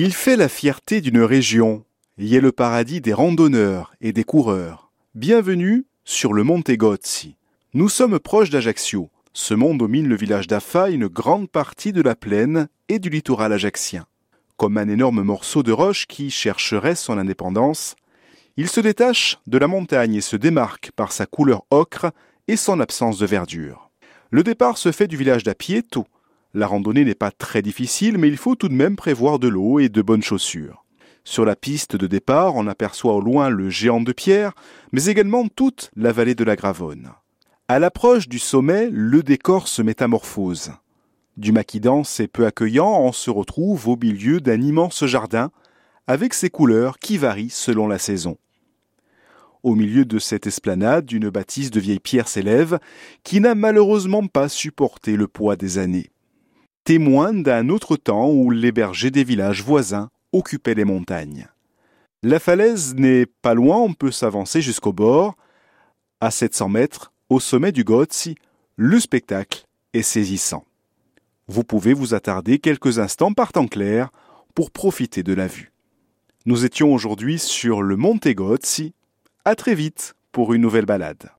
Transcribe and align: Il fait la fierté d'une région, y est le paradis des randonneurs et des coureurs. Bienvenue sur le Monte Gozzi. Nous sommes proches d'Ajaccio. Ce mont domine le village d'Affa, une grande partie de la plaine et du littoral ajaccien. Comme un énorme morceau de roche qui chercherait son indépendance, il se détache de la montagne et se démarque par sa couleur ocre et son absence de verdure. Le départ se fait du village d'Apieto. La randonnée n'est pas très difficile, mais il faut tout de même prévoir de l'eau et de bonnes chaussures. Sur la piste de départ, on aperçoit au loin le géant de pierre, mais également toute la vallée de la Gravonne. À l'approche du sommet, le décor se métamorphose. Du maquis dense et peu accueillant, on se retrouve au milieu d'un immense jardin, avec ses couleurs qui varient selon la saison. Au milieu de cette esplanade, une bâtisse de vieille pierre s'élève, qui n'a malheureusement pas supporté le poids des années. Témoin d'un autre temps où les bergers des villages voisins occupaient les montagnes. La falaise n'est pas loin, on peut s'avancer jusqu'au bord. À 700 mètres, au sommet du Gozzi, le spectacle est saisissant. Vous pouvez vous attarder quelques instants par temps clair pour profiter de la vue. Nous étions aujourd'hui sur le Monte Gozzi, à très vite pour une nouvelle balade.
Il 0.00 0.12
fait 0.12 0.36
la 0.36 0.48
fierté 0.48 1.00
d'une 1.00 1.22
région, 1.22 1.84
y 2.18 2.36
est 2.36 2.40
le 2.40 2.52
paradis 2.52 3.00
des 3.00 3.12
randonneurs 3.12 3.96
et 4.00 4.12
des 4.12 4.22
coureurs. 4.22 4.92
Bienvenue 5.16 5.86
sur 6.04 6.32
le 6.32 6.44
Monte 6.44 6.70
Gozzi. 6.70 7.34
Nous 7.74 7.88
sommes 7.88 8.20
proches 8.20 8.50
d'Ajaccio. 8.50 9.10
Ce 9.32 9.54
mont 9.54 9.74
domine 9.74 10.06
le 10.06 10.14
village 10.14 10.46
d'Affa, 10.46 10.88
une 10.88 11.08
grande 11.08 11.50
partie 11.50 11.92
de 11.92 12.00
la 12.00 12.14
plaine 12.14 12.68
et 12.88 13.00
du 13.00 13.10
littoral 13.10 13.52
ajaccien. 13.52 14.06
Comme 14.56 14.78
un 14.78 14.88
énorme 14.88 15.22
morceau 15.22 15.64
de 15.64 15.72
roche 15.72 16.06
qui 16.06 16.30
chercherait 16.30 16.94
son 16.94 17.18
indépendance, 17.18 17.96
il 18.56 18.68
se 18.68 18.78
détache 18.78 19.38
de 19.48 19.58
la 19.58 19.66
montagne 19.66 20.14
et 20.14 20.20
se 20.20 20.36
démarque 20.36 20.92
par 20.94 21.10
sa 21.10 21.26
couleur 21.26 21.64
ocre 21.72 22.12
et 22.46 22.56
son 22.56 22.78
absence 22.78 23.18
de 23.18 23.26
verdure. 23.26 23.90
Le 24.30 24.44
départ 24.44 24.78
se 24.78 24.92
fait 24.92 25.08
du 25.08 25.16
village 25.16 25.42
d'Apieto. 25.42 26.06
La 26.54 26.66
randonnée 26.66 27.04
n'est 27.04 27.14
pas 27.14 27.30
très 27.30 27.60
difficile, 27.60 28.16
mais 28.16 28.28
il 28.28 28.36
faut 28.36 28.54
tout 28.54 28.68
de 28.68 28.74
même 28.74 28.96
prévoir 28.96 29.38
de 29.38 29.48
l'eau 29.48 29.78
et 29.78 29.88
de 29.88 30.02
bonnes 30.02 30.22
chaussures. 30.22 30.84
Sur 31.24 31.44
la 31.44 31.56
piste 31.56 31.94
de 31.94 32.06
départ, 32.06 32.56
on 32.56 32.66
aperçoit 32.66 33.14
au 33.14 33.20
loin 33.20 33.50
le 33.50 33.68
géant 33.68 34.00
de 34.00 34.12
pierre, 34.12 34.52
mais 34.92 35.06
également 35.06 35.46
toute 35.48 35.90
la 35.94 36.10
vallée 36.10 36.34
de 36.34 36.44
la 36.44 36.56
Gravonne. 36.56 37.10
À 37.68 37.78
l'approche 37.78 38.28
du 38.28 38.38
sommet, 38.38 38.88
le 38.90 39.22
décor 39.22 39.68
se 39.68 39.82
métamorphose. 39.82 40.72
Du 41.36 41.52
maquis 41.52 41.80
dense 41.80 42.18
et 42.18 42.28
peu 42.28 42.46
accueillant, 42.46 42.98
on 42.98 43.12
se 43.12 43.30
retrouve 43.30 43.88
au 43.88 43.96
milieu 43.96 44.40
d'un 44.40 44.60
immense 44.62 45.04
jardin, 45.04 45.50
avec 46.06 46.32
ses 46.32 46.48
couleurs 46.48 46.98
qui 46.98 47.18
varient 47.18 47.50
selon 47.50 47.86
la 47.86 47.98
saison. 47.98 48.38
Au 49.62 49.74
milieu 49.74 50.06
de 50.06 50.18
cette 50.18 50.46
esplanade, 50.46 51.12
une 51.12 51.28
bâtisse 51.28 51.70
de 51.70 51.78
vieille 51.78 52.00
pierre 52.00 52.28
s'élève, 52.28 52.78
qui 53.22 53.40
n'a 53.40 53.54
malheureusement 53.54 54.26
pas 54.26 54.48
supporté 54.48 55.14
le 55.14 55.28
poids 55.28 55.56
des 55.56 55.76
années. 55.76 56.10
Témoin 56.88 57.34
d'un 57.34 57.68
autre 57.68 57.96
temps 57.96 58.30
où 58.30 58.50
les 58.50 58.72
bergers 58.72 59.10
des 59.10 59.22
villages 59.22 59.62
voisins 59.62 60.08
occupaient 60.32 60.72
les 60.72 60.86
montagnes. 60.86 61.46
La 62.22 62.40
falaise 62.40 62.94
n'est 62.94 63.26
pas 63.26 63.52
loin, 63.52 63.76
on 63.76 63.92
peut 63.92 64.10
s'avancer 64.10 64.62
jusqu'au 64.62 64.94
bord. 64.94 65.36
À 66.22 66.30
700 66.30 66.70
mètres, 66.70 67.12
au 67.28 67.40
sommet 67.40 67.72
du 67.72 67.84
Gozzi, 67.84 68.36
le 68.76 68.98
spectacle 69.00 69.66
est 69.92 70.00
saisissant. 70.00 70.64
Vous 71.46 71.62
pouvez 71.62 71.92
vous 71.92 72.14
attarder 72.14 72.58
quelques 72.58 72.98
instants 72.98 73.34
par 73.34 73.52
temps 73.52 73.68
clair 73.68 74.08
pour 74.54 74.70
profiter 74.70 75.22
de 75.22 75.34
la 75.34 75.46
vue. 75.46 75.72
Nous 76.46 76.64
étions 76.64 76.94
aujourd'hui 76.94 77.38
sur 77.38 77.82
le 77.82 77.96
Monte 77.96 78.28
Gozzi, 78.28 78.94
à 79.44 79.56
très 79.56 79.74
vite 79.74 80.14
pour 80.32 80.54
une 80.54 80.62
nouvelle 80.62 80.86
balade. 80.86 81.32